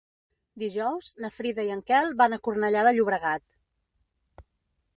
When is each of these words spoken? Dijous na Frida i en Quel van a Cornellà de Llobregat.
Dijous 0.61 1.09
na 1.25 1.29
Frida 1.35 1.65
i 1.67 1.69
en 1.75 1.83
Quel 1.91 2.09
van 2.23 2.35
a 2.37 2.39
Cornellà 2.47 2.83
de 2.89 2.95
Llobregat. 2.97 3.45